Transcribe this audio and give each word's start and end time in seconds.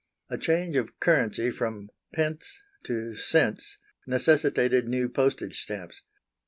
A 0.31 0.37
change 0.39 0.75
of 0.77 0.99
currency 0.99 1.51
from 1.51 1.91
"pence" 2.11 2.59
to 2.85 3.13
"cents" 3.15 3.77
necessitated 4.07 4.87
new 4.87 5.07
postage 5.07 5.61
stamps. 5.61 6.01